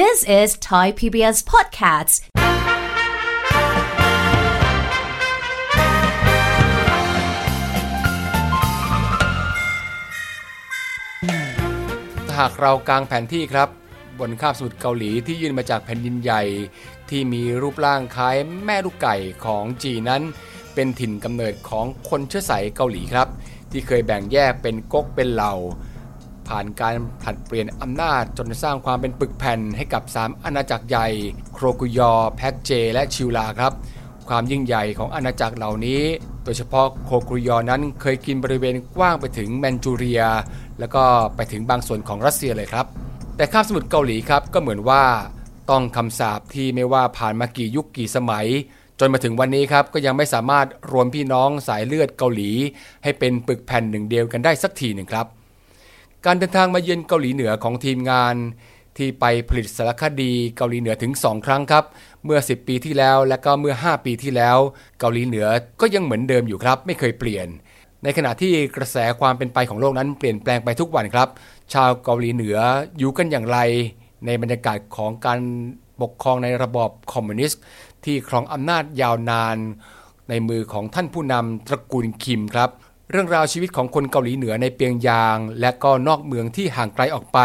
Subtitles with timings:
[0.00, 2.14] This is Thai PBS Podcasts.
[12.36, 13.68] หากเรากางแผนที่ครับ
[14.18, 16.42] บนคาบสมุทรเกาหลีที่ยื่นมาจากแผ่นดินใหญ่
[17.10, 20.22] ที่มีรูปร่างคล้ายแม่ลูกไก่ของจีนนั้น
[20.74, 23.28] เป็นถิ่นกำเนิดของคนเชื้อสายเกาหลีครับ
[23.70, 25.54] ที่เคยแบ่งแยกเป็นก๊กเป็นเหล่า
[26.52, 31.08] ผ่านการผลัดเปลี่ยนอำนาจจนสร้างความเป็นปึกแผ่นให้กับ 3 อาณาจักรใหญ่
[31.54, 33.72] โครกุยอ แพ็กเจ และชิวลาครับ
[34.28, 36.02] ความยิ่งใหญ่ของอาณาจักรเหล่านี้
[36.44, 40.22] โดยเฉพาะโครกุยอนั้นเคยกินบริเวณกว้างไปถึงแมนจูเรีย
[40.78, 41.04] แล้วก็
[41.36, 42.86] ไปถึงบางส่วนของรัสเซียเลยครับ
[43.36, 45.02] แต่ข้ามสมุทรเกาหลีครับก็เหมือนว่า
[45.70, 48.46] ต้องคำสาปที่ไม่ว่าผ่านมากี่ยุคกี่สมัย
[49.00, 52.50] จนมาถึงวันนี้ครับก็ยังไม่สามารถรวมพี่น้องสายเลือดเกาหลี
[53.02, 55.28] ให้เป็นปึกแผ่นหนึ่งเดียวกันได้สักทีหนึ่งครับ
[56.26, 58.34] การเดินทางมาเยือนเกาหลีเหนือของทีมงาน
[58.96, 61.84] ที่ไปผลิตสารคดีเกาหลีเหนือถึง 2 ครั้งครับ
[62.24, 64.58] เมื่อ 10 ปีที่แล้วและก็เมื่อ 5 ปีที่แล้ว
[64.98, 65.46] เกาหลีเหนือ
[65.80, 67.46] ก็ยังเหมือนเดิมอยู่ครับ ไม่เคยเปลี่ยน
[68.04, 71.28] ในขณะที่กระแสความเป็นไปของโลกนั้นเปลี่ยนแปลงไปทุกวันครับ
[71.72, 72.56] ชาวเกาหลีเหนือ
[72.98, 73.58] อยู่กันอย่างไร
[74.26, 75.38] ในบรรยากาศของการ
[76.02, 77.60] ปกครองในระบอบคอมมิวนิสต์
[78.04, 79.56] ที่ครองอำนาจยาวนาน
[80.28, 82.70] ในมือของท่านผู้นำตระกูลคิมครับ
[83.14, 87.38] เรื่องราวชีวิตของคนเกาหลีเหนือในเปียงยาง และก็นอกเมืองที่ห่างไกลออกไป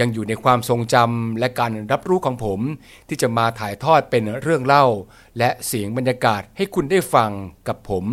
[0.00, 2.60] ยังอยู่ในความทรงจำและการรับรู้ของผม
[3.08, 4.84] ที่จะมาถ่ายทอดเป็นเรื่องเล่า
[5.38, 7.30] และเสียงบรรยากาศให้คุณได้ฟัง
[7.68, 8.04] กับผม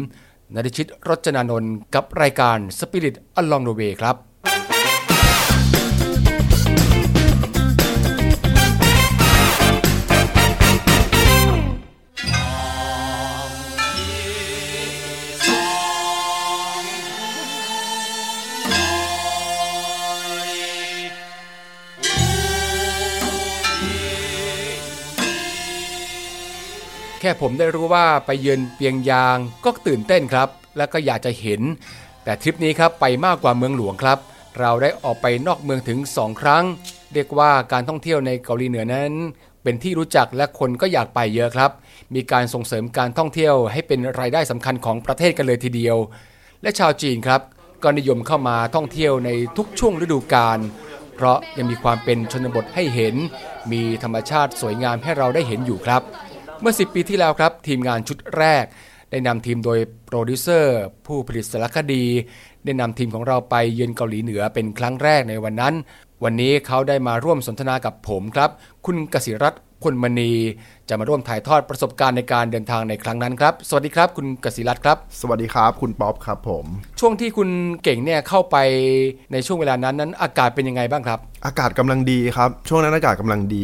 [0.53, 4.32] นริชิตรจนานนท์กับรายการ Spirit Along the Way ครับ
[27.25, 31.61] แค่ผมได้รู้ว่าไปเยือนเปียงยางก็ตื่นเต้นครับ และก็อยากจะเห็น
[32.23, 34.19] แต่ทริปนี้ครับไปมากกว่าเมืองหลวงครับ
[34.59, 36.63] เราได้ออกไปนอกเมืองถึง 2 ครั้ง
[37.13, 39.11] เรียกว่าการท่องเที่ยวในเกาหลีเหนือนั้น
[39.63, 41.71] เป็นที่รู้จักและคนก็อยากไปเยอะครับ
[42.15, 45.97] มีการส่งเสริมการท่องเที่ยวให้เป็นรายได้สำคัญของประเทศกันเลยทีเดียว
[46.61, 47.41] และชาวจีนครับ
[47.83, 50.59] ก็นิยมเข้ามาท่องเที่ยวในทุกช่วงฤดูกาล
[51.15, 53.15] เพราะยังมีความเป็นชนบทให้เห็น
[53.71, 56.03] มีธรรมชาติสวยงามให้เราได้เห็นอยู่ครับ
[56.63, 58.65] เมื่อ 10 ปีที่แล้วครับ ทีมงานชุดแรก
[59.11, 62.03] ได้นำทีมโดยโปรดิวเซอร์ ผู้ผลิตสารคดี
[62.65, 65.73] ได้นำทีมของเราไปเยือนเกาหลีเหนือเป็นครั้งแรกในวันนั้น
[66.23, 68.49] วันนี้เขาได้มาร่วมสนทนากับผมครับ
[68.85, 70.31] คุณกสิรัตน์พลมณี
[70.89, 76.65] จะมาร่วมถ่ายทอดประสบการณ์ในการเดินทางในครั้งนั้นครับ สวัสดีครับ คุณกสิรัตน์ครับ สวัสดีครับ คุณป๊อปครับผม
[76.99, 77.49] ช่วงที่คุณ
[77.83, 78.57] เก่งเนี่ยเข้าไป
[79.31, 83.63] ในช่วงเวลานั้นนั้น อากาศเป็นยังไงบ้างครับ อากาศกำลังดีครับ ช่วงนั้นอากาศกำลังดี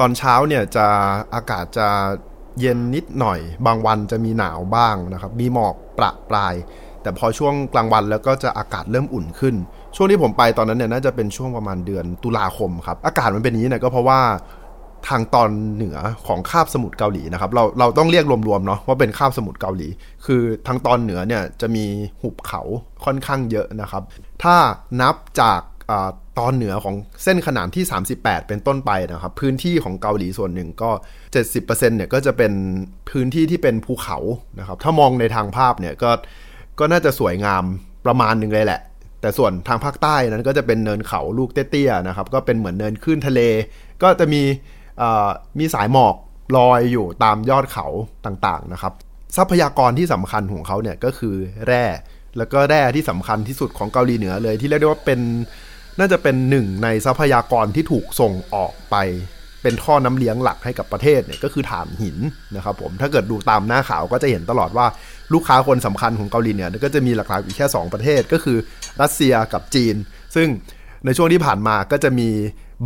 [0.00, 0.86] ตอนเช้าเนี่ยจะ
[1.34, 1.88] อากาศจะ
[2.60, 6.54] เย็นนิดหน่อย บางวันจะมีหนาวบ้างนะครับ มีหมอกประปราย
[7.02, 9.54] แต่พอช่วงกลางวันแล้วก็จะอากาศเริ่มอุ่นขึ้น
[9.96, 14.20] ช่วงที่ผมไปตอนนั้นเนี่ยน่าจะเป็นช่วงประมาณเดือนตุลาคมครับ อากาศมันเป็นอย่างนี้เนี่ยก็เพราะว่า
[15.08, 19.88] ทางตอนเหนือของคาบสมุทรเกาหลีนะครับเราเราต้องเรียกรวมๆเนาะว่าเป็นคาบสมุทรเกาหลี
[20.26, 21.84] คือทางตอนเหนือเนี่ยจะมี
[22.20, 22.62] หุบเขา
[23.04, 24.02] ค่อนข้างเยอะนะครับ
[24.42, 24.56] ถ้า
[25.00, 25.60] นับจาก
[26.38, 27.84] ตอนเหนือของเส้นขนานที่
[28.16, 30.90] 38 เป็นต้นไปนะครับ พื้นที่ของเกาหลีส่วนหนึ่งก็
[31.40, 32.52] 70%เนี่ยก็จะเป็น
[33.10, 34.18] พื้นที่ที่เป็นภูเขา
[34.58, 36.10] นะครับ ถ้ามองในทางภาพเนี่ยก็
[36.78, 37.64] ก็น่าจะสวยงาม
[38.06, 38.80] ประมาณหนึ่งเลยแหละ
[39.20, 43.40] แต่ส่วนทางภาคใต้นั้นก็จะเป็นเนินเขาลูกเตี้ยๆนะครับ ก็เป็นเหมือนเนินขึ้นทะเล
[44.02, 44.42] ก็จะมี
[45.58, 46.14] มีสายหมอก
[46.56, 47.86] ลอยอยู่ตามยอดเขา
[48.26, 48.92] ต่างๆนะครับ
[49.36, 51.34] ทรัพยากรที่สำคัญของเขาเนี่ยก็คือ
[51.66, 51.84] แร่
[52.38, 55.20] แล้วก็แร่ที่สำคัญที่สุดของเกาหลีเหนือเลยที่เรียกได้ว่าเป็น
[55.98, 58.96] น่าจะเป็นหนึ่งในทรัพยากรที่ถูกส่งออกไป
[59.62, 62.18] เป็นท่อน้ำเลี้ยงหลักให้กับประเทศเนี่ยก็คือถ่านหิน
[62.56, 64.86] นะครับผมถ้าเกิดดูตามหน้าข่าวก็จะเห็นตลอดว่า
[65.32, 68.58] ลูกค้าคนสำคัญของเกาหลีเหนือก็จะมีหลักๆอยู่แค่ 2 ประเทศก็คือ
[69.00, 69.94] รัสเซียกับจีน
[70.36, 70.48] ซึ่ง
[71.04, 72.28] ในช่วงที่ผ่านมาก็จะมี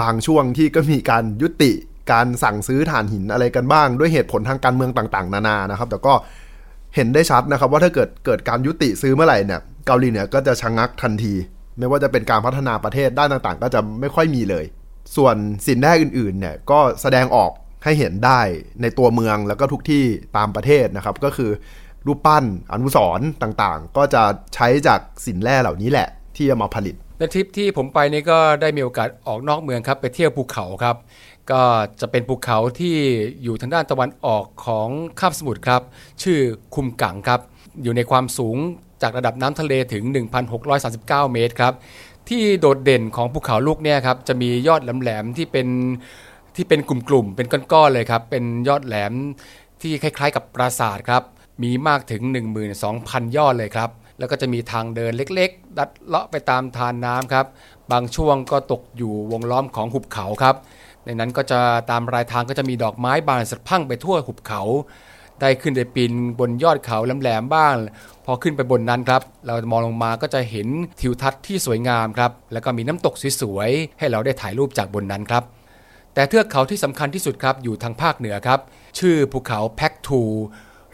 [0.03, 1.73] บางช่วงที่ก็มีการยุติ
[2.13, 6.15] การสั่งซื้อถ่านหินอะไรกันบ้าง ด้วยเหตุผลทางการเมืองต่างๆ นานานะครับ แต่ก็
[6.95, 11.35] เห็นได้ชัดนะครับว่าถ้าเกิดเกิดการยุติซื้อเมื่อไหร่เนี่ยเกาหลีเหนือก็จะชะงักทันที
[11.79, 14.65] ไม่ว่าจะเป็นการพัฒนาประเทศด้านต่างๆ ก็จะไม่ค่อยมีเลย
[15.17, 15.37] ส่วน
[15.67, 17.51] สินแร่อื่นๆเนี่ยก็แสดงออก
[17.85, 18.41] ให้เห็นได้
[18.83, 20.05] ในตัวเมืองแล้วก็ทุกที่
[20.37, 21.51] ตามประเทศนะครับ ก็คือ
[22.07, 24.23] รูปปั้นอนุสรณ์ต่างๆ ก็จะ
[24.55, 30.97] ใช้จากสินแร่เหล่านี้แหละ ที่จะมาผลิตในทริปที่ผมไปนี่ก็ได้มีโอกาสออกนอกเมืองครับ ไปเที่ยวภูเขาครับ
[31.51, 31.63] ก็
[32.01, 32.97] จะเป็นภูเขาที่
[33.43, 34.89] อยู่ทางด้านตะวันออกของ
[35.21, 35.83] คาบสมุทรครับ
[36.23, 36.39] ชื่อ
[36.75, 37.41] คุมกังครับ
[37.83, 38.57] อยู่ในความสูง
[39.03, 40.05] จากระดับน้ำทะเลถึง
[40.69, 41.75] 1,639 เมตรครับ
[42.29, 45.69] ที่โดดเด่นของภูเขาลูกเนี่ยครับจะมียอดแหลมๆที่เป็น
[46.57, 49.13] ที่เป็นกลุ่มๆเป็นก้อนๆเลยครับเป็นยอดแหลม
[49.81, 51.23] ที่คล้ายๆ กับปราสาทครับ
[51.63, 52.23] มีมากถึง
[52.81, 57.47] 12,000 ยอดเลยครับแล้วก็จะมีทางเดินเล็กๆดัดเลาะไปตามทานน้ำครับ
[57.93, 60.55] บางช่วงก็ตกอยู่วงล้อมของหุบเขาครับ
[61.05, 61.61] ในนั้นก็จะ
[61.91, 64.63] ตามรายทางก็จะมีดอกไม้บานสะพั่งไปทั่วหุบเขา
[65.45, 67.77] ได้ขึ้นไปปีนบนยอดเขาแหลมๆบ้าง
[68.25, 70.69] พอขึ้นไปบนนั้นครับ เรามองลงมาก็จะเห็น
[71.01, 75.43] ทิวทัศน์ที่สวยงามครับ แล้วก็มีน้ำตกสวยๆ ให้เราได้ถ่ายรูปจากบนนั้นครับ
[76.15, 78.61] แต่เทือกเขาที่สำคัญที่สุดครับอยู่ทางภาคเหนือครับ
[78.99, 80.23] ชื่อภูเขาแพ็กทู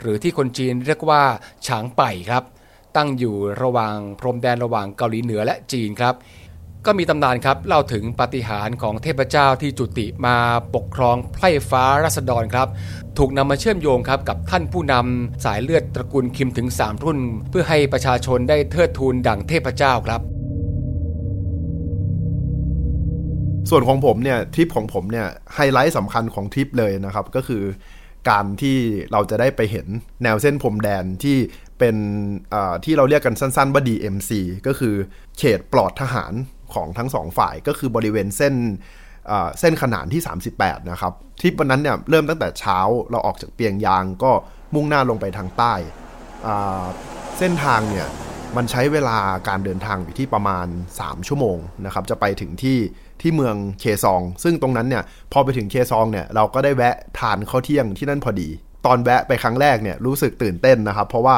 [0.00, 1.23] หรือที่คนจีนเรียกว่า
[1.67, 2.44] ฉางไป่ครับ
[2.97, 6.14] ตั้งอยู่ระหว่างพรมแดนระหว่างเกาหลีเหนือและจีนครับ
[6.87, 10.37] ก็มีตำนานครับเล่าถึงปาฏิหาริย์ของเทพเจ้าที่จุติมา
[10.75, 12.69] ปกครองไพร่ฟ้ารัษฎรครับ
[13.19, 17.19] ถูกนำมาเชื่อมโยงครับกับท่านผู้นำสายเลือดตระกูลคิมถึง 3 รุ่น
[17.50, 20.21] เพื่อให้ประชาชนได้เทิดทูนดั่งเทพเจ้าครับ
[23.71, 27.62] ส่วนของผมเนี่ยทริปของผมเนี่ยไฮไลท์สำคัญของทริปเลยนะครับ ก็คือ
[28.31, 28.76] การที่
[29.12, 29.87] เราจะได้ไปเห็น
[30.23, 31.37] แนวเส้นพรมแดนที่
[31.79, 31.97] เป็น
[32.85, 34.31] ที่เราเรียกกันสั้น ๆ ว่า DMC
[34.67, 34.94] ก็คือ
[35.38, 36.33] เขตปลอดทหาร
[36.75, 38.55] ของทั้งสองฝ่ายก็คือบริเวณเส้น
[39.61, 40.23] เส้นขนานที่
[40.55, 42.79] 38 นะครับทริปวันนั้นเนี่ยเริ่มตั้งแต่เช้า
[43.11, 44.33] เราออกจากเปียงยางก็
[44.75, 45.75] มุ่งหน้าลงไปทางใต้
[47.39, 48.09] เส้นทางเนี่ย
[48.57, 49.19] มันใช้เวลา
[49.49, 50.67] การเดินทางอยู่ที่ประมาณ
[50.99, 52.79] 3 ชั่วโมงนะครับจะไปถึงที่
[53.21, 55.03] ที่เมืองเคซอง ซึ่งตรงนั้นเนี่ย
[55.33, 58.49] พอไปถึงเคซองเนี่ยเราก็ได้แวะทานข้าวเที่ยงที่นั่นพอดี
[58.87, 61.37] ตอนแวะไปครั้งแรกเนี่ยรู้สึกตื่นเต้นนะครับ เพราะว่า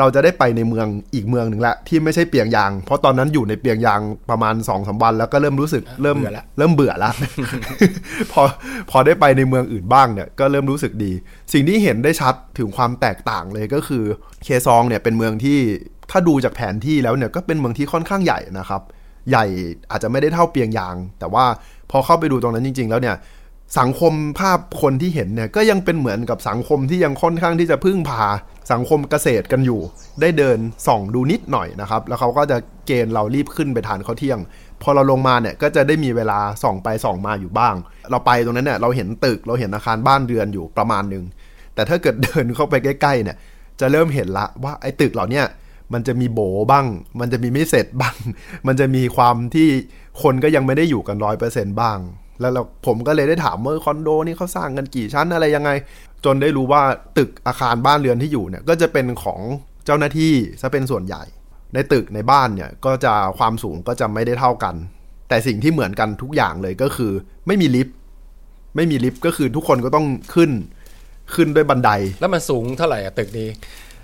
[0.00, 4.00] เราจะได้ไปในเมืองอีกเมืองหนึ่งละที่ไม่ใช่เปียงยาง เพราะตอนนั้นอยู่ในเปียงยาง
[4.30, 6.16] ประมาณ2อสวัน แล้วก็เริ่มรู้สึกเริ่ม
[6.58, 7.10] เริ่มเบื่อละ
[8.32, 8.42] พอ
[8.90, 11.12] พอได้ไปในเมืองอื่นบ้างเนี่ยก็เริ่มรู้สึกดี
[11.52, 14.04] สิ่งที่เห็นได้ชัดถึงความแตกต่างเลยก็คือ
[14.44, 15.58] เคซองเนี่ยเป็นเมืองที่
[16.10, 18.82] ถ้าดูจากแผนที่แล้วเนี่ยก็เป็นเมืองที่ค่อนข้างใหญ่นะครับ
[19.30, 19.44] ใหญ่
[19.90, 21.44] อาจจะไม่ได้เท่าเปียงยาง แต่ว่า
[21.90, 23.16] พอเข้าไปดูตรงนั้นจริง ๆ แล้วเนี่ย
[23.80, 28.22] สังคมภาพคนที่เห็นเนี่ยก็ยังเป็นเหมือนกับสังคมที่ยังค่อนข้างที่จะพึ่งพา
[28.72, 29.80] สังคมเกษตรกันอยู่
[30.20, 32.56] ได้เดินส่องดูนิดหน่อยนะครับ แล้วเขาก็จะ
[32.86, 34.38] เกณฑ์เรารีบขึ้นไปทานข้าวเที่ยง
[34.82, 37.74] พอเราลงมาเนี่ยก็จะได้มีเวลาส่องไปส่องมาอยู่บ้าง
[38.10, 41.24] เราไปตรงนั้นเนี่ยเราเห็นตึกเราเห็นอาคารบ้านเรือนอยู่ประมาณหนึ่ง
[41.74, 43.36] แต่ถ้าเกิดเดินเข้าไปใกล้ๆเนี่ย
[43.80, 45.42] จะเริ่มเห็นละว่าไอ้ตึกเหล่านี้
[45.92, 46.40] มันจะมีโบ
[46.70, 46.86] บ้าง
[47.20, 48.16] มันจะมีไม่เสร็จบ้าง
[48.66, 49.68] มันจะมีความที่
[50.22, 51.98] คนก็ยังไม่ได้อยู่กันร้อยเปอร์เซ็นต์บ้าง
[52.40, 55.70] แล้วเราผมก็เลยได้ถามว่าคอนโดนี่เขาสร้างกันกี่ชั้นอะไรยังไง
[56.24, 56.82] จนได้รู้ว่า
[57.18, 59.40] ตึกอาคารบ้านเรือนที่อยู่เนี่ยก็จะเป็นของ
[59.86, 61.22] เจ้าหน้าที่ซะเป็นส่วนใหญ่
[61.74, 64.74] ในตึกในบ้านเนี่ยก็จะความสูงก็จะไม่ได้เท่ากัน
[65.28, 67.12] แต่สิ่งที่เหมือนกันทุกอย่างเลยก็คือ
[67.46, 67.96] ไม่มีลิฟต์
[68.76, 70.50] ไม่มีลิฟต์ก็คือทุกคนก็ต้องขึ้น
[71.34, 71.90] ขึ้นด้วยบันได
[72.20, 73.48] แล้วมันสูงเท่าไหร่อะตึกนี้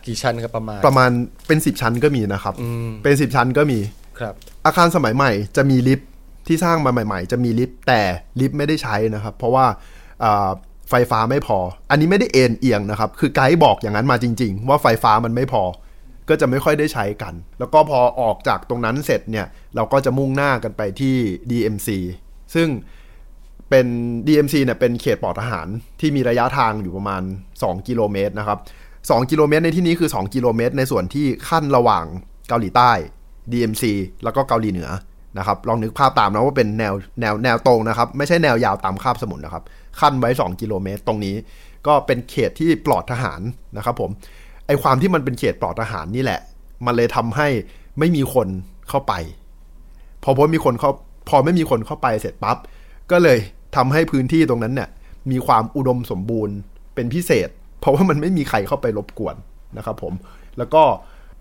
[0.06, 1.10] กี่ชั้นครับประมาณ ประมาณ
[1.46, 2.54] เป็นสิบชั้นก็มีนะครับ
[3.02, 3.78] เป็นสิบชั้นก็มี
[4.20, 4.34] ครับ
[4.66, 6.08] อาคารสมัยใหม่จะมีลิฟต์
[6.46, 8.00] ที่สร้างมาใหม่ ๆ จะมีลิฟต์แต่
[8.40, 9.66] ลิฟต์ไม่ได้ใช้นะครับ เพราะว่า
[10.90, 11.58] ไฟฟ้าไม่พอ
[11.90, 15.62] อันนี้ไม่ได้เอ็นเอียงนะครับ คือไกด์บอกอย่างนั้นมาจริง ๆ ว่าไฟฟ้ามันไม่พอ
[16.28, 19.46] ก็จะไม่ค่อยได้ใช้กัน แล้วก็พอออกจากตรงนั้นเสร็จเนี่ย
[19.76, 21.16] เราก็จะมุ่งหน้ากันไปที่
[21.50, 21.88] DMC
[22.54, 22.68] ซึ่ง
[23.70, 23.86] เป็น
[24.26, 25.68] DMC เนี่ยเป็นเขตปลอดทหาร
[26.00, 27.22] ที่มีระยะทางอยู่ประมาณ
[27.54, 28.58] 2 กิโลเมตรนะครับ
[28.94, 32.04] 2 กิโลเมตรในที่นี้คือ 2 กิโลเมตร ในส่วนที่ขั้นระหว่าง
[32.48, 32.90] เกาหลีใต้
[33.52, 33.84] DMC
[34.24, 34.90] แล้วก็เกาหลีเหนือ
[35.38, 39.64] นะครับลองนึกภาพตามนะว่าเป็นแนวแนวแนวตรงนะครับ ไม่ใช่แนวยาวตามคาบสมุทรนะครับ
[40.00, 41.34] ขั้นไว้ 2 กิโลเมตร ตรงนี้
[41.86, 43.40] ก็เป็นเขตที่ปลอดทหาร
[43.76, 44.10] นะครับผม
[44.66, 46.40] ไอความที่มันเป็นเขตปลอดทหารนี่แหละ
[46.86, 47.48] มันเลยทำให้
[47.98, 48.48] ไม่มีคน
[48.88, 49.12] เข้าไป
[50.22, 50.90] พอพอมีคนเข้า
[51.28, 52.56] พอไม่มีคนเข้าไปเสร็จปั๊บ
[53.10, 53.38] ก็เลย
[53.76, 54.88] ทำให้พื้นที่ตรงนั้นเนี่ย
[55.30, 56.56] มีความอุดมสมบูรณ์
[56.94, 57.48] เป็นพิเศษ
[57.80, 59.36] เพราะว่ามันไม่มีใครเข้าไปรบกวน
[59.76, 60.12] นะครับผม
[60.58, 60.82] แล้วก็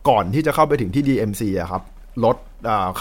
[0.10, 1.82] ก่อนที่จะเข้าไปถึงที่ DMC อะครับ
[2.24, 2.38] รถ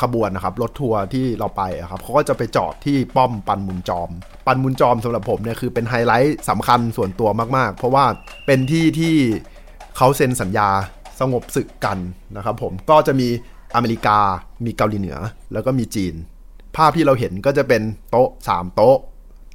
[0.00, 4.10] ขบวนนะครับรถทัวร์ที่เราไปครับเขาก็จะไปจอดที่ป้อมปันมุนจอม
[4.46, 8.04] ปันมุนจอมสำหรับผมเนี่ยคือเป็นไฮไลท์สำคัญส่วนตัวมากๆ เพราะว่า
[8.46, 9.14] เป็นที่ที่
[9.96, 10.68] เขาเซ็นสัญญา
[11.20, 11.98] สงบศึกกัน
[12.36, 13.28] นะครับผมก็จะมี
[13.74, 14.18] อเมริกา
[14.64, 15.18] มีเกาหลีเหนือ
[15.52, 16.14] แล้วก็มีจีน
[16.76, 18.96] ภาพที่เราเห็นก็จะเป็นโต๊ะ 3 โต๊ะ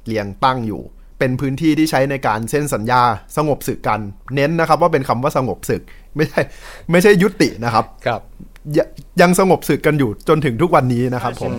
[0.06, 0.82] เรียงตั้งอยู่
[1.18, 3.02] เป็นพื้นที่ที่ใช้ในการเซ็นสัญญา
[3.36, 4.00] สงบศึกกัน
[4.34, 5.82] เน้นนะครับว่าเป็นคำว่าสงบศึก
[6.16, 6.40] ไม่ใช่
[6.90, 8.20] ไม่ใช่ยุตินะครับครับ
[9.20, 11.52] ยังสงบศึกกันอยู่จนถึงทุกวันนี้นะครับผม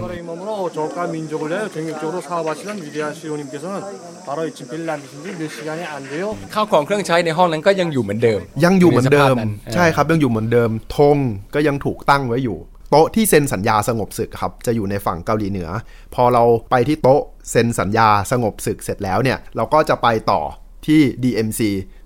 [6.54, 9.36] ข้าวของเครื่องใช้ในห้องนั้นก็ยังอยู่เหมือนเดิม ยังอยู่เหมือนเดิม
[9.74, 11.18] ใช่ครับยังอยู่เหมือนเดิมธง
[11.56, 12.58] ก็ยังถูกตั้งไว้อยู่
[12.92, 15.70] โต๊ะที่เซ็นสัญญาสงบศึกครับจะอยู่ในฝั่งเกาหลีเหนือ
[16.16, 20.42] พอเราไปที่โต๊ะเซ็นสัญญาสงบศึกเสร็จแล้วเนี่ยเราก็จะไปต่อ
[20.88, 21.62] ที่ DMC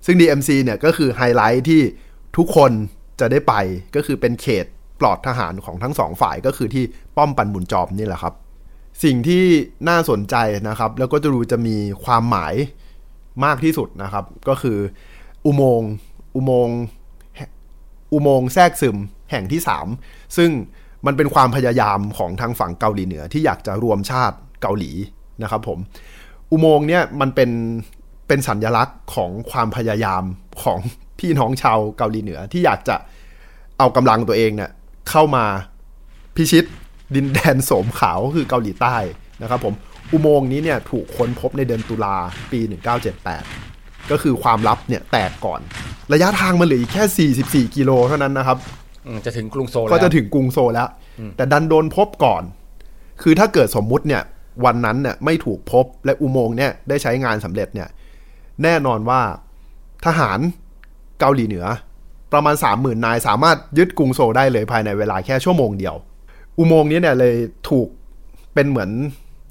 [0.06, 1.82] ซึ่ง DMC เนี่ยก็คือไฮไลท์ที่
[2.36, 2.72] ทุกคน
[3.20, 3.54] จะได้ไป
[3.96, 4.66] ก็คือเป็นเขต
[5.00, 6.84] ปลอดทหารของทั้งสองฝ่ายก็คือที่
[7.16, 8.34] ป้อมปันบุญจอมนี่แหละครับ
[9.04, 9.44] สิ่งที่
[9.88, 10.36] น่าสนใจ
[10.68, 12.54] นะครับ แล้วก็จะดูจะมีความหมาย
[13.44, 14.78] มากที่สุดนะครับ ก็คือ
[15.46, 15.90] อุโมงค์
[16.34, 16.78] อุโมงค์
[18.12, 18.96] อุโมงค์แทรกซึม
[19.30, 19.60] แห่งที่
[19.98, 20.50] 3 ซึ่ง
[21.06, 24.90] มันเป็นความพยายามของทางฝั่งเกาหลีเหนือที่อยากจะรวมชาติเกาหลี
[25.42, 25.78] นะครับผม
[26.50, 27.50] อุโมงค์เนี่ยมันเป็น
[28.28, 30.22] เป็นสัญญลักษณ์ของความพยายาม
[30.62, 30.78] ของ
[31.18, 32.96] พี่น้องชาวเกาหลีเหนือที่อยากจะ
[33.78, 34.70] เอากำลังตัวเองเนี่ย
[35.10, 35.44] เข้ามา
[36.36, 36.64] พิชิต
[37.14, 38.96] ดินแดนโสมขาวคือเกาหลีใต้
[39.42, 39.74] นะครับผม
[40.12, 42.16] อุโมงค์นี้เนี่ยถูกค้นพบในเดือนตุลา
[42.52, 42.60] ปี
[43.34, 45.60] 1978 ก็คือความลับเนี่ยแตกก่อน
[46.12, 47.30] ระยะทางมันเหลืออีกแค่
[47.68, 48.58] 44 กิโลเท่านั้นนะครับ
[49.06, 50.88] อืมจะถึงกรุงโซลแล้วก็จะถึงกรุงโซลแล้ว
[51.36, 52.42] แต่ดันโดนพบก่อน
[53.22, 54.22] คือถ้าเกิดสมมุติเนี่ย
[54.64, 57.88] วันนั้นเนี่ยไม่ถูกพบและอุโมงค์เนี่ยได้ใช้งานสำเร็จเนี่ย
[58.62, 59.20] แน่นอนว่า
[60.06, 60.38] ทหาร
[61.20, 61.66] เกาหลีเหนือ
[62.32, 65.94] ประมาณ 30,000 นายสามารถยึดกรุงโซได้เลยภายในเวลาแค่ชั่วโมงเดียว
[66.58, 67.34] อุโมงค์นี้เนี่ยเลย
[67.68, 67.88] ถูก
[68.54, 68.90] เป็นเหมือน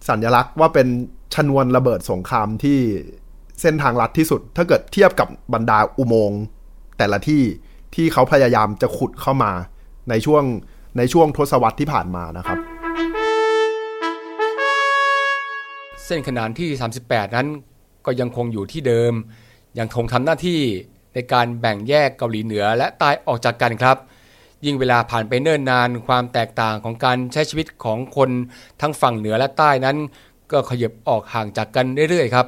[0.10, 0.88] สัญลักษณ์ว่าเป็น
[1.36, 2.79] ชนวนระเบิดสงครามที่
[3.62, 6.41] เส้นทางลัดที่สุด ถ้าเกิดเทียบกับบรรดาอุโมงค์
[6.98, 7.44] แต่ละที่
[7.96, 9.51] ที่เขาพยายามจะขุดเข้ามา
[10.10, 10.44] ในช่วง
[10.98, 12.58] ในช่วงทศวรรษที่ผ่านมานะครับ
[16.05, 16.70] เส้นขนานที่
[17.01, 17.48] 38 นั้น
[18.05, 19.13] ก็ยังคงอยู่ที่เดิม
[19.79, 20.60] ยังคงทำหน้าที่
[21.16, 23.98] ในการแบ่งแยกเกาหลีเหนือและใต้ออกจากกันครับ
[24.66, 28.30] ยิ่งเวลาผ่านไปเนิ่นนานความแตกต่างของการใช้ชีวิตของคน
[28.82, 29.98] ทั้งฝั่งเหนือและใต้นั้น
[30.52, 32.48] ก็ขยับออกห่างจากกันเรื่อยๆครับ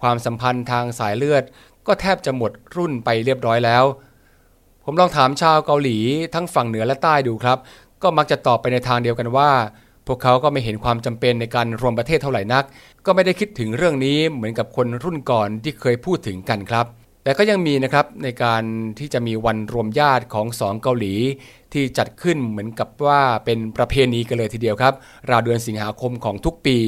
[0.00, 1.44] ความสัมพันธ์ทางสายเลือด
[1.86, 3.84] ก็แทบจะหมดรุ่นไปเรียบร้อยแล้ว
[4.84, 5.98] ผมลองถามชาวเกาหลี
[6.34, 7.58] ทั้งฝั่งเหนือและใต้ดูครับ
[8.02, 9.50] ก็มักจะตอบไปในทางเดียวกันว่า
[10.06, 12.64] พวกเขาก็ไม่เห็นความจำเป็นในการรวมประเทศเท่าไหร่นัก
[13.06, 16.86] ก็ไม่ได้คิดถึงเรื่องนี้เหมือนกับคนรุ่นก่อนที่เคยพูดถึงกันครับ
[17.26, 18.62] แต่ก็ยังมีนะครับในการ
[18.98, 21.14] ที่จะมีวันรวมญาติของสองเกาหลี
[21.72, 24.94] ที่จัดขึ้นเหมือนกับว่าเป็นประเพณีกันเลยทีเดียวครับ
[25.30, 26.78] ราวเดือนสิงหาคมของทุกปี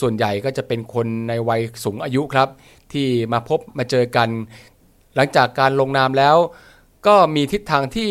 [0.00, 2.48] ส่วนใหญ่ก็จะเป็นคนในวัยสูงอายุครับ
[2.92, 4.28] ที่มาพบมาเจอกัน
[5.16, 6.36] หลังจากการลงนามแล้ว
[7.06, 8.10] ก็มีทิศทางที่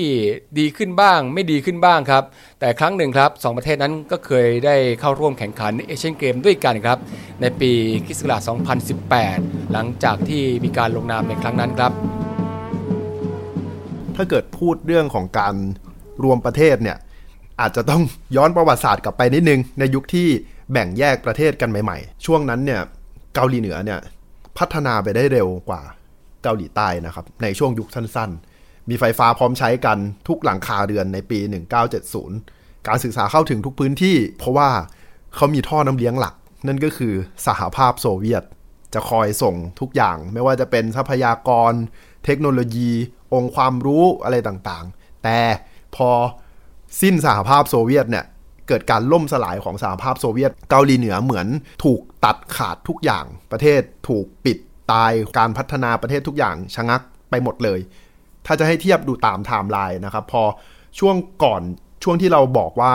[0.59, 2.23] ดีขึ้นบ้าง ไม่ดีขึ้นบ้างครับ
[2.59, 6.97] แต่ครั้งหนึ่งครับสองประเทศนั้นก็เคยได้เข้าร่วมแข่งขันเอเชียนเกมด้วยกันครับ
[7.41, 7.71] ในปี
[8.05, 8.41] คริสต์ศักราช
[9.09, 11.91] 2018 หลังจากที่มีการลงนามในครั้งนั้นครับ
[14.15, 15.55] ถ้าเกิดพูดเรื่องของการ
[16.23, 16.97] รวมประเทศเนี่ย
[17.61, 18.01] อาจจะต้อง
[18.35, 20.27] ย้อนประวัติศาสตร์กลับไปนิดนึง ในยุคที่
[20.71, 22.81] แบ่งแยกประเทศกันใหม่ๆ ช่วงนั้นเนี่ย
[23.35, 23.99] เกาหลีเหนือเนี่ย
[24.57, 25.81] พัฒนาไปได้เร็วกว่า
[26.43, 28.52] เกาหลีใต้นะครับ ในช่วงยุคสั้นๆ
[28.89, 29.97] มีไฟฟ้าพร้อมใช้กัน
[30.27, 31.39] ทุกหลังคาเรือนในปี
[32.13, 34.69] 1970 การศึกษาเข้าถึงทุกพื้นที่ เพราะว่า
[35.35, 36.35] เขามีท่อน้ำเลี้ยงหลัก
[36.67, 37.13] นั่นก็คือ
[37.47, 38.43] สหภาพโซเวียต
[38.93, 41.71] จะคอยส่งทุกอย่าง ไม่ว่าจะเป็นทรัพยากร
[42.25, 42.91] เทคโนโลยี
[43.33, 45.39] องค์ความรู้อะไรต่างๆ แต่
[45.95, 46.09] พอ
[47.01, 48.25] สิ้นสหภาพโซเวียตเนี่ย
[48.67, 51.47] เกิดการล่มสลายของสหภาพโซเวียต เกาหลีเหนือเหมือน
[51.83, 54.57] ถูกตัดขาดทุกอย่าง ประเทศถูกปิด
[54.91, 57.79] ตายการพัฒนาประเทศทุกอย่างชะงักไปหมดเลย
[58.45, 60.43] ถ้าจะให้เทียบดูตามไทม์ไลน์นะครับ พอ
[60.99, 61.61] ช่วงก่อน
[62.03, 62.91] ช่วงที่เราบอกว่า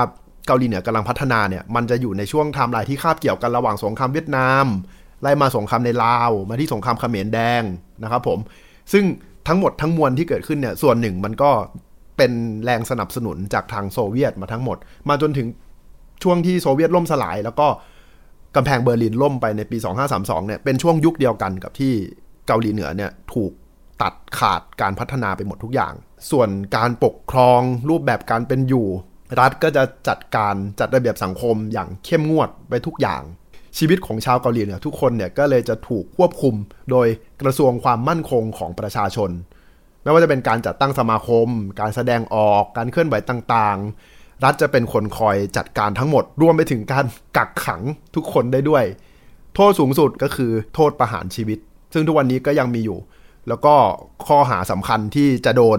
[0.47, 4.67] เกาหลีเหนือกำลังพัฒนาเนี่ย มันจะอยู่ในช่วงไทม์ไลน์ที่คาบเกี่ยวกันระหว่างสงครามเวียดนาม
[5.23, 7.63] ไล่มาสงครามในลาว มาที่สงครามเขมรแดง
[8.03, 8.39] นะครับผม
[8.93, 9.05] ซึ่ง
[9.49, 11.51] ทั้งหมดทั้งมวลที่เกิดขึ้นเนี่ย ส่วนหนึ่งมันก็
[12.17, 12.33] เป็น
[12.65, 14.77] แรงสนับสนุนจากทางโซเวียตมาทั้งหมด
[15.09, 15.49] มาจนถึง
[16.23, 17.67] ช่วงที่โซเวียตล่มสลาย แล้วก็
[18.57, 19.77] กำแพงเบอร์ลินล่มไปในปี
[20.13, 21.93] 2532เนี่ย เป็นช่วงยุคเดียวกันกับที่
[22.47, 23.53] เกาหลีเหนือเนี่ยถูก
[24.03, 25.95] ตัดขาดการพัฒนาไปหมดทุกอย่าง
[26.31, 28.87] ส่วนการปกครองรูปแบบการเป็นอยู่
[29.41, 33.23] รัฐก็จะจัดการจัดระเบียบสังคมอย่างเข้มงวดไปทุกอย่าง
[33.79, 36.55] ชีวิตของชาวเกาหลีเหนือทุกคนเนี่ยก็เลยจะถูกควบคุม
[36.91, 37.07] โดย
[37.43, 39.31] กระทรวงความมั่นคงของประชาชน
[40.03, 41.49] ไม่ว่าจะเป็นการจัดตั้งสมาคม
[41.81, 47.05] การแสดงออกการเคลื่อนไหวต่างๆ รัฐจะเป็นคนคอยจัดการทั้งหมดรวมไปถึงการ
[47.37, 47.83] กักขัง
[48.15, 48.85] ทุกคนได้ด้วย
[49.55, 51.59] โทษสูงสุดก็คือโทษประหารชีวิต
[51.93, 52.99] ซึ่งทุกวันนี้ก็ยังมีอยู่
[53.49, 53.75] แล้วก็
[54.27, 55.79] ข้อหาสำคัญที่จะโดน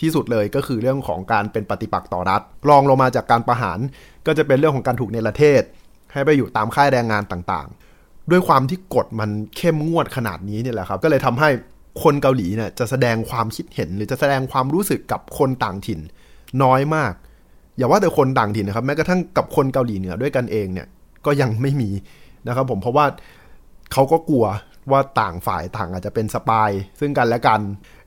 [0.00, 3.78] ที่สุดเลยก็คือเรื่องของการเป็นปฏิปักษ์ต่อรัฐ รองลงมาจากการประหาร
[4.26, 5.62] ก็จะเป็นเรื่องของการถูกเนรเทศ
[6.12, 11.48] ให้ไปอยู่ตามค่ายแรงงานต่างๆ ด้วยความที่กฎมันเข้มงวดขนาดนี้เนี่ยแหละครับ ก็เลยทำให้
[12.02, 16.00] คนเกาหลีเนี่ยจะแสดงความคิดเห็น หรือจะแสดงความรู้สึกกับคนต่างถิ่น
[16.62, 17.12] น้อยมาก
[17.76, 20.86] อย่าว่าแต่คนต่างถิ่นนะครับ แม้กระทั่งกับคนเกาหลีเหนือด้วยกันเองเนี่ย
[21.26, 21.90] ก็ยังไม่มี
[22.48, 23.06] นะครับผมเพราะว่า
[23.92, 24.44] เขาก็กลัว
[24.90, 27.60] ว่าต่างฝ่ายต่างอาจจะเป็นสปายซึ่งกันและกัน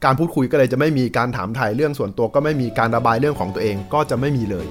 [0.05, 4.67] การพูดคุยก็เลยจะไม่มีการถามถ่ายเรื่องส่วนตัวก็ไม่มีการระบายเรื่องของตัวเองก็จะไม่มีเลย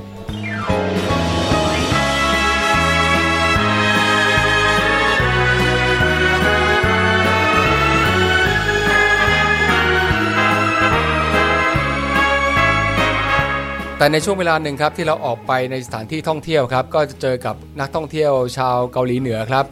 [14.00, 19.64] แต่ในช่วงเวลาหนึ่งครับที่เราออกไปในสถานที่ท่องเที่ยวครับก็จะเจอกับนักท่องเที่ยวชาวเกาหลีเหนือครับ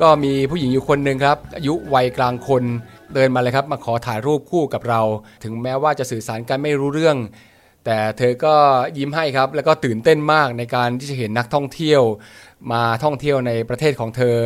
[0.00, 2.64] ก็มีผู้หญิงอยู่คนหนึ่งครับ อายุวัยกลางคน
[3.14, 5.00] เดินมาเลยครับ มาขอถ่ายรูปคู่กับเรา
[5.44, 7.16] ถึงแม้ว่าจะสื่อสารกันไม่รู้เรื่อง
[7.84, 8.54] แต่เธอก็
[8.98, 12.02] ยิ้มให้ครับ แล้วก็ตื่นเต้นมากในการที่จะเห็นนักท่องเที่ยว
[12.72, 14.36] มาท่องเที่ยวในประเทศของเธอ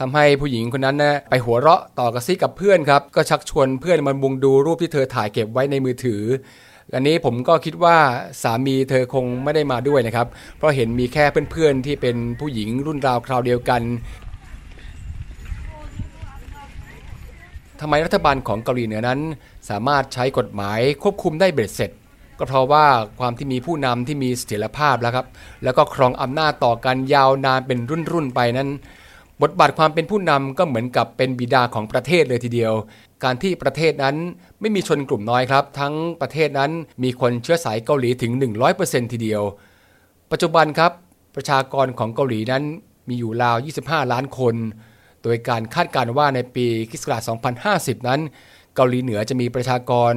[0.00, 6.22] ทำให้ผู้หญิงคนนั้นนะไปหัวเราะต่อกระซิกับเพื่อนครับ ก็ชักชวนเพื่อนมามุงดูรูปที่เธอถ่ายเก็บไว้ในมือถือ
[6.94, 7.96] อันนี้ผมก็คิดว่า
[8.42, 13.82] สามีเธอคงไม่ได้มาด้วยนะครับ เพราะเห็นมีแค่เพื่อนๆที่เป็นผู้หญิงรุ่นราวคราวเดียวกัน
[17.80, 19.20] ทำไมรัฐบาลของเกาหลีเหนือนั้น
[19.68, 21.90] สามารถใช้กฎหมายควบคุมได้เบ็ดเสร็จ
[22.38, 22.86] ก็เพราะว่า
[23.20, 25.26] ความที่มีผู้นำที่มีเสถียรภาพแล้วครับ
[25.64, 28.68] แล้วก็ครองอำนาจต่อกันยาวนานเป็นรุ่นๆไปนั้น
[29.42, 32.72] บทบาทความเป็นผู้นำก็เหมือนกับเป็นบิดาของประเทศเลยทีเดียว
[33.24, 34.16] การที่ประเทศนั้น
[34.60, 36.70] ไม่มีชนกลุ่มน้อยครับ ทั้งประเทศนั้น
[37.02, 38.32] มีคนเชื้อสายเกาหลีถึง
[38.72, 39.42] 100%ทีเดียว
[40.30, 40.92] ปัจจุบันครับ
[41.36, 42.62] ประชากรของเกาหลีนั้น
[43.08, 44.54] มีอยู่ราว 25 ล้านคน
[45.28, 47.04] ดยการคาดการณ์ว่าในปีคศ
[47.56, 48.20] 2050 นั้น
[48.74, 50.12] เกาหลีเหนือจะมีประชากร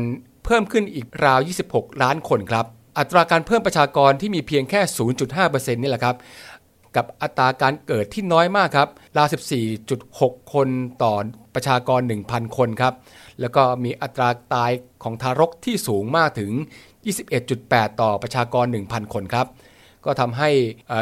[0.45, 1.39] เพิ่มขึ้นอีกราว
[1.69, 2.65] 26 ล้านคนครับ
[2.99, 4.81] อัตราการเพิ่มประชากรที่มีเพียงแค่
[5.27, 6.15] 0.5%นี่แหละครับ
[6.95, 9.27] กับอัตราการเกิดที่น้อยมากครับ ราว
[9.89, 10.67] 14.6 คน
[11.03, 11.13] ต่อ
[11.55, 12.93] ประชากร 1,000 คนครับ
[13.41, 14.71] แล้วก็มีอัตราตาย
[15.03, 16.51] ของทารกที่สูงมากถึง
[17.27, 19.47] 21.8 ต่อประชากร 1,000 คนครับ
[20.05, 20.49] ก็ทำให้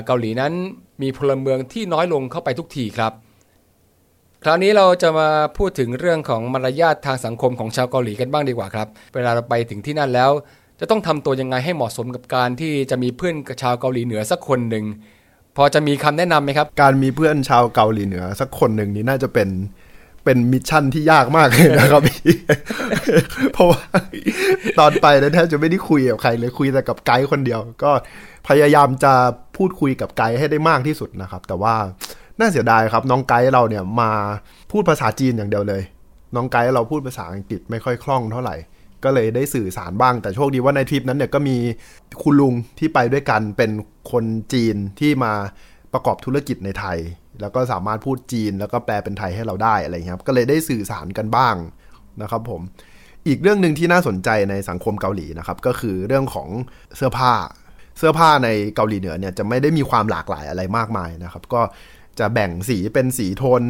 [0.05, 0.53] เกาหลีนั้น
[1.01, 3.13] มีพลเมืองที่น้อยลงเข้าไปทุกทีครับ
[4.43, 10.31] คราวนี้เราจะมาพูดถึงเรื่องของมารยาททางสังคมของชาวเกาหลีกันบ้างดีกว่าครับ เวลาเราไปถึงที่นั่นแล้ว
[10.79, 14.86] จะต้องทำตัวยังไงให้เหมาะสมกับการที่จะมีเพื่อนชาวเกาหลีเหนือสักคนหนึ่ง
[15.58, 19.50] พอจะมีคำแนะนำไหมครับ การมีเพื่อนชาวเกาหลีเหนือสักคนหนึ่งนี่น่าจะเป็น
[20.25, 22.34] เป็น mission ที่ยากมากเลยนะครับพี่
[23.53, 23.81] เพราะว่า
[24.79, 27.91] ตอนไปเนี่ยแทบจะไม่ได้คุยกับใครเลยคุยแต่กับไกด์คนเดียว ก็
[28.48, 29.13] พยายามจะ
[29.58, 31.75] พูดคุยกับไกด์ให้ได้มากที่สุดนะครับ แต่ว่า
[32.39, 34.12] น่าเสียดายครับ น้องไกด์เราเนี่ยมา
[34.72, 35.81] พูดภาษาจีนอย่างเดียวเลย
[36.36, 38.55] น้องไกด์เราพูดภาษาอังกฤษไม่ค่อยคล่องเท่าไหร่
[39.03, 41.57] ก็เลยได้สื่อสารบ้าง แต่โชคดีว่าในทริปนั้นเนี่ยก็มี
[42.24, 43.72] คุณลุงที่ไปด้วยกันเป็น
[44.11, 45.33] คนจีนที่มา
[45.94, 46.98] ประกอบธุรกิจในไทย
[47.42, 51.55] แล้วก็สามารถพูดจีนแล้วก็แปลเป็นไทยให้เราได้อะไรเงี้ยครับ ก็เลยได้สื่อสารกันบ้าง
[52.22, 52.61] นะครับผม
[53.27, 56.50] อีกเรื่องหนึ่งที่น่าสนใจในสังคมเกาหลีนะครับ ก็คือเรื่องของ
[56.98, 57.33] เสื้อผ้า
[57.98, 61.61] เสื้อผ้าในเกาหลีเหนือเนี่ยจะไม่ได้มีความหลากหลายอะไรมากมายนะครับ ก็
[62.19, 63.61] จะแบ่งสีเป็นสีโทน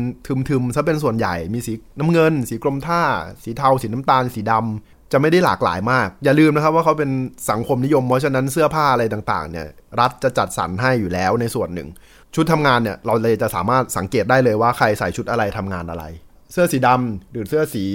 [0.49, 3.01] ทึมๆซะเป็นส่วนใหญ่มีสีน้ำเงิน สีกรมท่า
[3.43, 7.11] สีเทา สีน้ำตาล สีดำจะไม่ได้หลากหลายมาก อย่าลืมนะครับว่าเขาเป็น
[7.49, 9.67] สังคมนิยม เพราะฉะนั้นเสื้อผ้าอะไรต่างๆเนี่ย
[9.99, 11.89] รัฐจะจัดสรรให้อยู่แล้วในส่วนหนึ่ง
[12.35, 16.03] ชุดทำงานเนี่ยเราเลยจะสามารถสังเกตได้เลยว่าใครใส่ชุดอะไรทำงานอะไร
[16.51, 17.85] เสื้อสีดำหรือเสื้อสี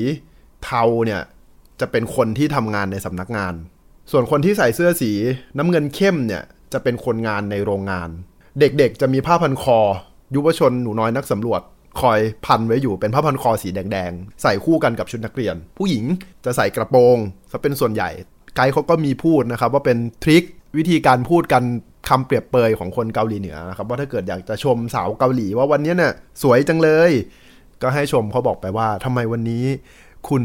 [0.64, 1.22] เทาเนี่ย
[1.80, 3.54] จะเป็นคนที่ทำงานในสำนักงาน
[4.10, 5.12] ส่วนคนที่ใส่เสื้อสี
[5.58, 8.08] น้ำเงินเข้มเนี่ยจะเป็นคนงานในโรงงาน
[8.60, 9.80] เด็กๆจะมีผ้าพันคอ
[10.34, 11.62] ยุวชนหนูน้อยนักสำรวจ
[12.00, 16.04] คอยพันไว้อยู่เป็นผ้าพันคอสีแดงๆ ใส่คู่กันกับชุดนักเรียน ผู้หญิง
[16.44, 17.16] จะใส่กระโปรง
[17.50, 18.10] ซะเป็นส่วนใหญ่
[18.56, 20.44] ไกด์เขาก็มีพูดนะครับ ว่าเป็นทริค
[20.76, 21.62] วิธีการพูดกัน
[22.08, 27.10] คำเปรียบเปยของคนเกาหลีเหนือนะครับว่าถ้าเกิดอยากจะชมสาวเกาหลีว่าวันนี้เนี่ยสวยจังเลย
[27.82, 29.64] ก็ให้ชมเขาบอกไปว่าทำไมวันนี้
[30.28, 30.44] คุณ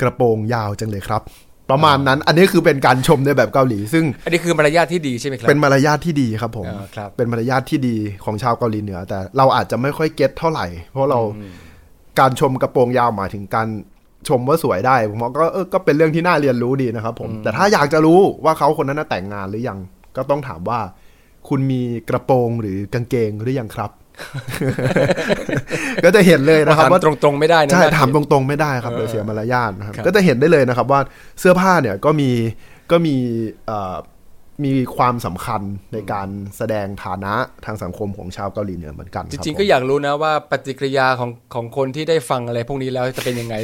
[0.00, 1.22] กระโปรงยาวจังเลยครับ
[1.70, 11.20] ประมาณนั้น อันนี้คือเป็นการชมในแบบเกาหลี ซึ่ง อันนี้คือมารยาทที่ดีใช่ไหมครับ เป็นมารยาทที่ดีครับผมอ่าครับเป็นมารยาทที่ดีของชาวเกาหลีเหนือ แต่เราอาจจะไม่ค่อยเก็ตเท่าไหร่ เพราะเรา
[12.20, 13.68] การชมกระโปรงยาวหมายถึงการ
[14.28, 19.78] ชมว่าสวยได้ผมว่าก็เออก็เป็นเรื่องที่น่าเรียนรู้ดีนะครับผม แต่ถ้าอยากจะรู้ว่าเขาคนนั้นน่ะแต่งงานหรือยัง
[20.16, 20.80] ก็ต้องถามว่า
[21.48, 23.90] คุณมีกระโปรงหรือกางเกงหรือยังครับ
[26.04, 31.00] ก็จะเห็นเลยนะครับถามว่าตรงๆไม่ได้นะใช่น่ถามเกลีตยดรงๆไม่ได้ครับเออโดยเสียมารยาทนะครับครับ ก็จะเห็นได้เลยนะครับว่า
[31.40, 32.30] เสื้อผ้าเนี่ยก็มี
[32.90, 33.14] ก็มี
[33.66, 33.96] เอ่อ
[34.64, 35.62] มีความสำคัญ
[35.92, 37.34] ในการแสดงฐานะ
[37.64, 43.56] ทางสังคมของชาวเกาหลีเหนือเหมือนกันจคบริงๆผมก็อยากรู้นะว่าปฏิกิริยาของของคนที่ได้ฟังอะไรพวกนี้แล้วจะเป็นยังไง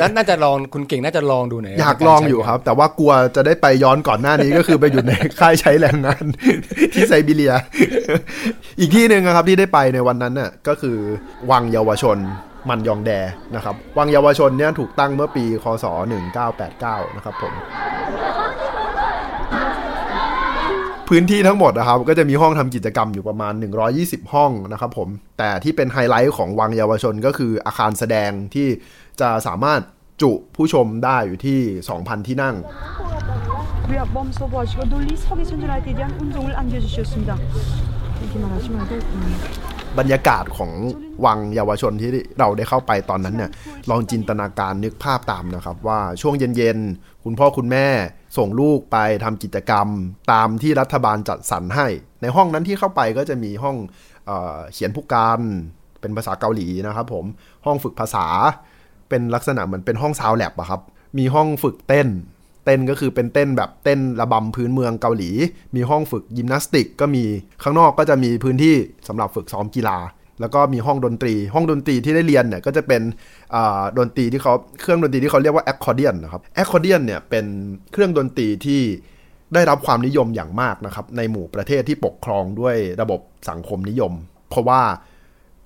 [0.00, 6.24] น่าน่าจะลองคุณเก่งน่าจะลองดูหน่อยอยากลองอยู่ครับ แต่ว่ากลัวจะได้ไปย้อนก่อนหน้านี้ก็คือไปอยู่ในค่ายใช้แรงงาน
[6.94, 7.54] ที่ไซบีเรีย
[8.78, 10.96] อีกที่หนึ่งนะครับที่ได้ไปในวันนั้นน่ะก็คือ
[11.50, 12.18] วังเยาวชน
[12.70, 13.10] มันยองแด
[13.54, 15.84] นะครับวังเยาวชนเนี่ยถูกตั้งเมื่อปีคศ
[16.50, 17.52] 1989นะครับผม
[21.10, 23.52] พื้นที่ทั้งหมดนะครับ ก็จะมีห้องทำกิจกรรมอยู่ประมาณ
[23.92, 28.68] 120 ห้องนะครับผม แต่ที่เป็นไฮไลท์ของวังเยาวชนก็คืออาคารแสดงที่
[29.20, 29.80] จะสามารถ
[30.22, 31.60] จุผู้ชมได้อยู่ที่
[31.94, 32.56] 2,000 ที่นั่ง
[39.98, 40.72] บรรยากาศของ
[41.26, 43.50] วังเยาวชนที่เราได้เข้าไปตอนนั้นเนี่ย
[43.90, 47.88] ลองจินตนาการนึกภาพตามนะครับ ว่าช่วงเย็นๆ คุณพ่อคุณแม่
[48.36, 49.86] ส่งลูกไปทำกิจกรรม
[50.32, 51.86] ตามที่รัฐบาลจัดสรรให้
[52.22, 53.76] ในห้องนั้นที่เข้าไปก็จะมีห้อง
[54.26, 55.40] เออเขียนผู้การ
[56.00, 57.24] เป็นภาษาเกาหลีนะครับผม
[57.66, 58.26] ห้องฝึกภาษา
[59.08, 60.80] เป็นลักษณะเหมือนเป็นห้องซาวแลบอะครับ
[61.18, 62.08] มีห้องฝึกเต้น
[62.64, 65.30] เต้นก็คือเป็นเต้นแบบเต้นระบำพื้นเมืองเกาหลี
[65.76, 67.24] มีห้องฝึกยิมนาสติกก็มี
[67.62, 68.74] ข้างนอกก็จะมีพื้นที่
[69.08, 69.98] สำหรับฝึกซ้อมกีฬา
[70.40, 73.02] แล้วก็มีห้องดนตรี ห้องดนตรีที่ได้เรียนเนี่ยก็จะเป็น
[73.98, 77.46] ดนตรีที่เขาเครื่องดนตรีที่เขาเรียกว่าแอคคอร์เดียนนะครับแอคคอร์เดียนเนี่ยเป็น
[77.92, 78.82] เครื่องดนตรีที่
[79.54, 84.12] ได้รับความนิยมอย่างมากนะครับในหมู่ประเทศที่ปกครองด้วยระบบสังคมนิยม
[84.50, 84.80] เพราะว่า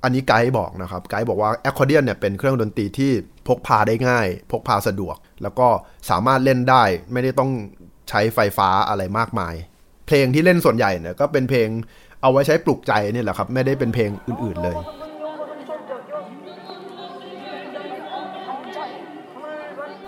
[0.03, 3.13] อันนี้ไกด์บอกนะครับไกด์บอกว่าแอคคอร์เดียนเนี่ยเป็นเครื่องดนตรีที่
[3.49, 5.69] พกพาได้ง่าย พกพาสะดวก แล้วก็
[6.11, 6.83] สามารถเล่นได้
[7.13, 7.51] ไม่ได้ต้อง
[8.09, 9.55] ใช้ไฟฟ้าอะไรมากมาย
[10.07, 11.69] เพลงที่เล่นส่วนใหญ่เนี่ยก็เป็นเพลง
[12.25, 14.77] เอาไว้ใช้ปลุกใจนี่แหละครับ ไม่ได้เป็นเพลงอื่น ๆเลย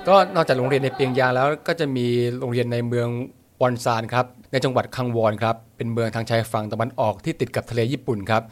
[0.09, 2.07] ก็นอกจากโรงเรียนในเปียงยางแล้วก็จะมี
[2.39, 3.09] โรงเรียนในเมือง
[3.61, 8.43] วอนซานครับในจังหวัดคังวอนครับเป็นเมืองทางชายฝั่งตะวันออกที่ติดกับทะเลญี่ปุ่นครับ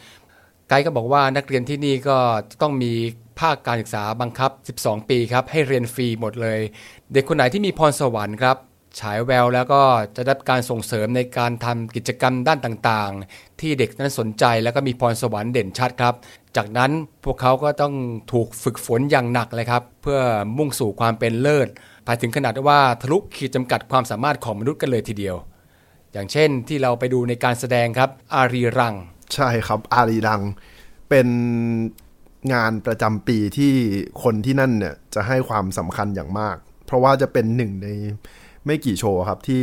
[0.68, 2.16] ไกด์ก็บอกว่านักเรียนที่นี่ก็
[2.62, 2.92] ต้องมี
[3.40, 4.50] ภาคการศึกษาบังคับ
[4.80, 6.60] 12 ปีครับให้เรียนฟรีหมดเลย
[7.12, 8.56] เด็กคนไหนที่มีพรสวรรค์ครับ
[9.00, 9.82] ฉายแววแล้วก็
[10.16, 16.14] จะได้รับการส่งเสริมในการทำกิจกรรมด้านต่างๆ ที่เด็กนั้นสนใจแล้วก็มีพรสวรรค์เด่นชัดครับ
[16.56, 16.90] จากนั้น
[17.24, 17.94] พวกเขาก็ต้อง
[18.32, 20.20] ถูกฝึกฝนอย่างหนักเลยครับ เพื่อ
[20.58, 21.68] มุ่งสู่ความเป็นเลิศ
[22.04, 25.36] ไปถึงขนาดว่าทะลุขีดจำกัดความสามารถของมนุษย์กันเลยทีเดียว
[26.12, 28.94] อย่างเช่นที่เราไปดูในการแสดงครับอารีรัง
[29.34, 30.42] ใช่ครับอารีรัง
[31.08, 31.28] เป็น
[32.52, 33.72] งานประจำปีที่
[34.22, 37.88] คนที่นั่นเนี่ยจะให้ความสำคัญอย่างมาก เพราะว่าจะเป็นหนึ่งใน
[38.66, 39.62] ไม่กี่โชว์ครับที่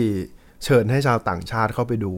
[0.64, 2.14] เชิญให้ชาวต่างชาติเข้าไปดู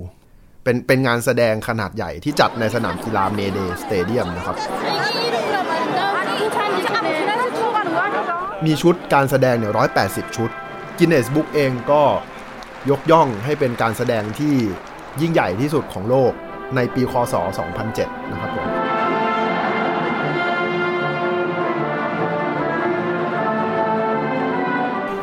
[0.63, 4.58] เป็นเป็นงานแสดงขนาดใหญ่ที่จัดในสนามกีฬา May Day Stadium นะครับ
[8.65, 9.74] มีชุดการแสดงเนี่ย
[10.06, 10.50] 180ชุด
[10.98, 12.04] Guinness Book เองก็
[12.89, 14.56] ยกย่องให้เป็นการแสดงที่
[15.22, 16.32] ยิ่งใหญ่ที่สุดของโลก
[16.76, 17.34] ในปีคศ
[17.84, 18.67] 2007 นะครับผม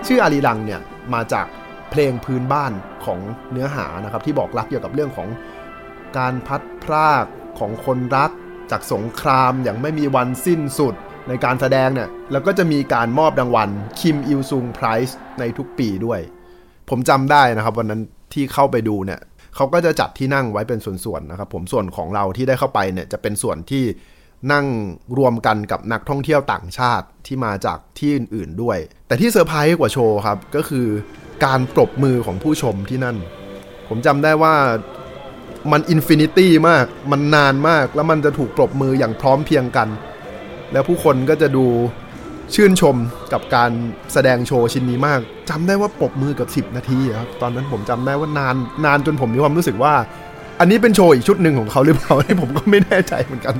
[0.07, 0.81] ชื่ออาลีลังเนี่ย
[1.15, 1.47] มาจาก
[1.91, 2.73] เพลงพื้นบ้าน
[3.05, 3.21] ของ
[3.53, 5.29] เนื้อหานะครับ ที่บอกรักเกี่ยวกับเรื่องของ
[6.19, 7.25] การพัดพราก
[7.59, 8.31] ของคนรัก
[8.71, 10.95] จากสงครามอย่างไม่มีวันสิ้นสุด
[11.29, 13.69] ในการแสดงเนี่ยแล้วก็จะมีการมอบรางวัล
[14.01, 16.21] คิมอิลซุง Prize ในทุกปีด้วย
[16.89, 19.21] ผมจำได้นะครับ วันนั้นที่เข้าไปดูเนี่ย
[19.57, 23.85] เขาก็จะจัดที่นั่งไว้เป็นส่วนๆนะครับ ผมส่วนของเราที่ได้เข้าไปเนี่ยจะเป็นส่วนที่
[24.53, 24.67] นั่ง
[25.19, 30.87] รวมกันกับนักท่องเที่ยวต่างชาติที่มาจากที่อื่นๆด้วย แต่ที่เซอร์ไพรส์กว่าโชว์ครับ ก็คือ
[31.45, 33.17] การปรบมือของผู้ชมที่นั่น
[33.89, 34.55] ผมจำได้ว่า
[35.73, 39.89] มัน infinity มาก มันนานมาก แล้วมันจะถูกปรบมืออย่างพร้อมเพียงกัน
[40.73, 41.67] แล้วผู้คนก็จะดู
[42.55, 42.97] ชื่นชม
[43.33, 43.71] กับการ
[44.13, 49.95] แสดงโชว์ชิ้นนี้มาก จำได้ว่าปรบมือกับ 10 นาทีครับ ตอนนั้นผมจำได้ว่านานนานจนผมมีความรู้สึกว่า
[50.63, 53.55] อันนี้เป็นโชว์อีกชุดหนึ่งของเขาหรือเปล่าที่ผมก็ไม่แน่ใจเหมือนกัน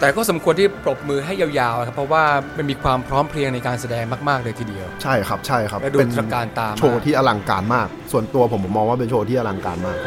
[0.00, 2.24] แต่ก็สมควรที่ปรบมือให้ยาวๆครับเพราะว่า
[2.56, 9.98] มันมีความพร้อมเพรียงในการแสดงมากๆเลยทีเดียว ใช่ครับใช่ครับและดูเป็นตระการตามากโชว์ที่อลังการมาก ส่วนตัวผมผมมองว่าเป็นโชว์ที่อลังการมาก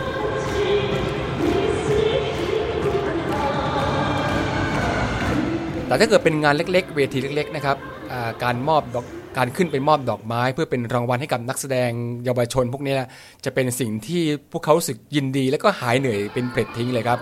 [5.87, 7.77] แต่ถ้าเกิดเป็นงานเล็ก ๆ เวทีเล็ก ๆ นะครับ
[8.11, 9.05] อ่าการมอบดอก
[9.39, 11.91] การขึ้นไปมอบดอกไม้ เพื่อเป็นรางวัลให้กับนักแสดง
[12.25, 13.09] เยาวชน พวกนี้นะ
[13.45, 14.21] จะเป็นสิ่งที่
[14.51, 17.19] พวกเขารู้สึกยินดี และก็หายเหนื่อยเป็นเปรตทิ้งเลยครับ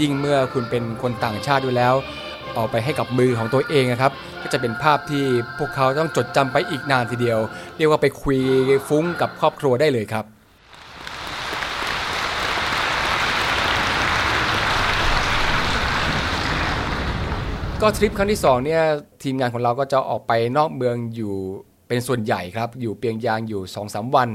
[0.00, 1.94] ยิ่งเมื่อคุณเป็นคนต่างชาติด้วยแล้ว
[2.54, 5.24] เอาไปให้กับมือของตัวเองนะครับ ก็จะเป็นภาพที่
[5.58, 7.38] พวกเขาต้องจดจำไปอีกนานทีเดียว
[7.76, 8.38] เรียกว่าไปคุย
[8.88, 10.24] ฟุ้งกับครอบครัวได้เลยครับ
[17.84, 18.82] ก็ทริปครั้งที่2เนี่ย
[19.22, 21.34] ทีมงานของเราก็จะออกไปนอกเมืองอยู่
[21.88, 24.28] เป็นส่วนใหญ่ครับ อยู่เปียงยางอยู่2อสวัน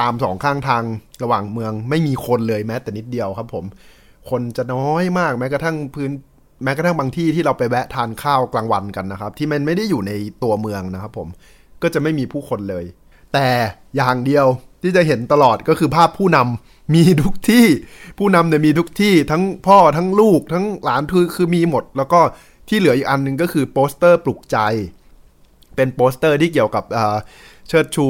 [0.00, 0.82] ตามสองข้างทาง
[1.22, 3.64] ระหว่างเมืองไม่มีคนเลยแม้แต่นิดเดียวครับผม
[4.30, 6.10] คนจะน้อยมากแม้กระทั่งพื้น
[6.64, 11.28] แม้กระทั่งบางที่ที่เราไปแวะทานข้าวกลางวันกันนะครับ ที่มันไม่ได้อยู่ในตัวเมืองนะครับผม
[11.82, 12.84] ก็จะไม่มีผู้คนเลย
[13.32, 13.46] แต่
[13.96, 14.46] อย่างเดียว
[14.82, 17.66] ที่จะเห็นตลอดก็คือภาพผู้นำมีทุกที่
[18.18, 22.20] ผู้นำเนี่ยมีทุกที่ทั้งพ่อทั้งลูกทั้งหลานคือคือมีหมด แล้วก็
[22.68, 24.58] ที่เหลืออีกอันหนึ่งก็คือโปสเตอร์ปลุกใจ
[25.76, 26.84] เป็นโปสเตอร์ที่เกี่ยวกับ
[27.68, 28.06] เชิดชู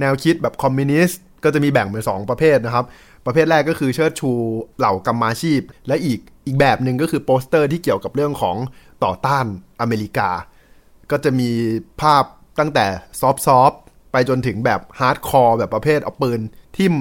[0.00, 2.84] แนวคิดแบบคอมมิวนิสต์ก็จะมีแบ่งเป็นสองประเภทนะครับ
[3.26, 4.30] ประเภทแรกก็คือเชิดชู
[4.78, 8.56] เหล่ากรรมาชีพ และอีกอีกแบบหนึ่งก็คือโปสเตอร์ที่เกี่ยวกับเรื่องของ
[9.04, 9.46] ต่อต้าน
[9.80, 10.30] อเมริกา
[11.10, 11.50] ก็จะมี
[12.00, 12.24] ภาพ
[12.58, 12.86] ตั้งแต่
[13.20, 16.40] soft ๆไปจนถึงแบบ hardcore แบบประเภทเอาปืน
[16.80, 16.94] ทิ่ม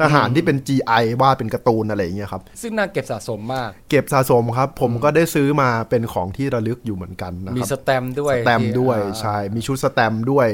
[0.00, 10.48] ทหารที่เป็น GI วาดเป็นการ์ตูนอะไรอย่างเงี้ยครับ ซึ่งน่าเก็บสะสมมาก เก็บสะสมครับ ผมก็ได้ซื้อมาเป็นของที่ระลึกอยู่เหมือนกันนะมีครับสแตสแตมป์ด้วยสแตมป์ที่ด้วยอ่าใช่มีชุดสแตมป์ด้วย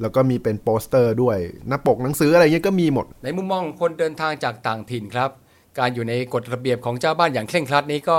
[0.00, 1.36] แล้วก็มีเป็นโปสเตอร์ด้วย
[1.68, 5.30] หน้าปกหนังสืออะไรเงี้ยก็มีหมด ในมุมมองของคนเดินทางจากต่างถิ่นครับ
[5.78, 8.18] การอยู่ในกฎระเบียบของเจ้าบ้านอย่างเคร่งครัดนี้ก็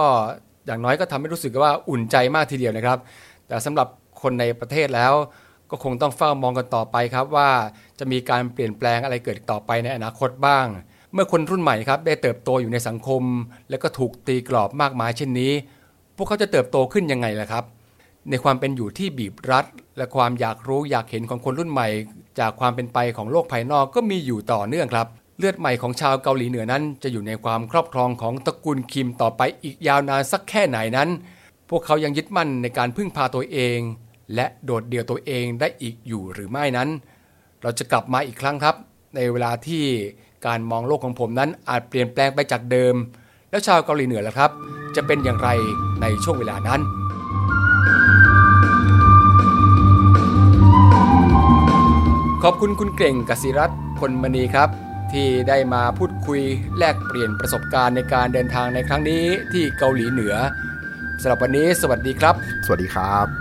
[0.68, 2.98] อย่างน้อยก็ทำให้รู้สึกว่าอุ่นใจมากทีเดียวนะครับ
[3.48, 3.88] แต่สำหรับ
[4.22, 5.14] คนในประเทศแล้ว
[5.72, 7.50] ก็คงต้องเฝ้ามองกันต่อไปครับว่า
[8.00, 10.66] จะมีการเปลี่ยนแปลงอะไรเกิดต่อไปในอนาคตบ้าง
[11.14, 13.24] เมื่อคนรุ่นใหม่ครับได้เติบโตอยู่ในสังคม
[13.70, 15.52] และก็ถูกตีกรอบมากมายเช่นนี้
[16.16, 17.64] พวกเขาจะเติบโตขึ้นยังไงล่ะครับ
[18.30, 19.66] ในความเป็นอยู่ที่บีบรัด
[19.98, 21.88] และความอยากรู้อยากเห็นของคนรุ่นใหม่
[22.40, 25.08] จากความเป็นไปของโลกภายนอกก็มีอยู่ต่อเนื่องครับ
[25.38, 31.10] เลือดใหม่ของชาวเกาหลีเหนือนั้น จะอยู่ในความครอบครองของตระกูลคิมต่อไปอีกยาวนานสักแค่ไหนนั้น
[31.70, 33.80] พวกเขายังยึดมั่นในการพึ่งพาตัวเอง
[34.36, 36.90] และโดดเดี่ยวตัวเองได้อีกอยู่หรือไม่นั้น
[37.62, 38.76] เราจะกลับมาอีกครั้งครับ
[39.16, 39.84] ในเวลาที่
[40.48, 42.96] การมองโลกของผมนั้นอาจเปลี่ยนแปลงไปจากเดิม
[43.50, 44.52] แล้วชาวเกาหลีเหนือล่ะครับ
[44.96, 45.50] จะเป็นอย่างไร
[46.02, 46.82] ในช่วงเวลานั้น
[52.44, 54.70] ขอบคุณคุณเก่งกสิรัตน์พลมณีครับ
[55.12, 56.42] ที่ได้มาพูดคุย
[56.78, 60.36] แลกเปลี่ยนประสบการณ์ในการเดินทางในครั้งนี้ที่เกาหลีเหนือ
[61.22, 63.41] สำหรับวันนี้สวัสดีครับ สวัสดีครับ